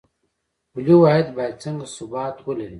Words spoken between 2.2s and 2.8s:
ولري؟